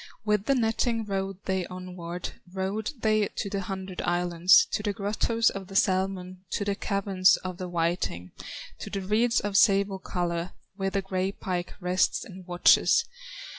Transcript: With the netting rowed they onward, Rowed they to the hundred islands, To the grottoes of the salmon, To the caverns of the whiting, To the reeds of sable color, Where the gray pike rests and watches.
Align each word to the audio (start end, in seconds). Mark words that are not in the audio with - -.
With 0.25 0.45
the 0.45 0.55
netting 0.55 1.05
rowed 1.05 1.45
they 1.45 1.67
onward, 1.67 2.31
Rowed 2.51 2.91
they 3.01 3.27
to 3.35 3.49
the 3.51 3.61
hundred 3.61 4.01
islands, 4.01 4.65
To 4.71 4.81
the 4.81 4.93
grottoes 4.93 5.51
of 5.51 5.67
the 5.67 5.75
salmon, 5.75 6.43
To 6.53 6.65
the 6.65 6.73
caverns 6.73 7.37
of 7.43 7.59
the 7.59 7.69
whiting, 7.69 8.31
To 8.79 8.89
the 8.89 9.01
reeds 9.01 9.41
of 9.41 9.55
sable 9.57 9.99
color, 9.99 10.53
Where 10.75 10.89
the 10.89 11.03
gray 11.03 11.31
pike 11.31 11.75
rests 11.79 12.25
and 12.25 12.47
watches. 12.47 13.05